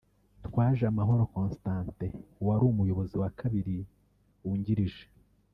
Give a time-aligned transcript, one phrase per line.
[0.47, 2.11] Twajamahoro Constantin;
[2.41, 3.77] uwari umuyobozi wa kabiri
[4.43, 5.05] wungirije